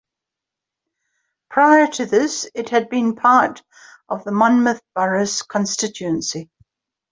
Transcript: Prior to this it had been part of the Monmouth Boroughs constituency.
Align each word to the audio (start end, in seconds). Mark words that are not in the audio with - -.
Prior 1.51 1.85
to 1.85 2.07
this 2.07 2.49
it 2.55 2.69
had 2.69 2.89
been 2.89 3.15
part 3.15 3.61
of 4.09 4.23
the 4.23 4.31
Monmouth 4.31 4.81
Boroughs 4.95 5.43
constituency. 5.43 6.49